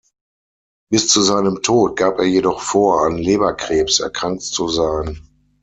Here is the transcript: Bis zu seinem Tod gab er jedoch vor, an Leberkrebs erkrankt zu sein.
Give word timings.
Bis 0.89 1.09
zu 1.09 1.21
seinem 1.21 1.61
Tod 1.61 1.95
gab 1.95 2.17
er 2.17 2.25
jedoch 2.25 2.61
vor, 2.61 3.05
an 3.05 3.19
Leberkrebs 3.19 3.99
erkrankt 3.99 4.41
zu 4.41 4.67
sein. 4.67 5.21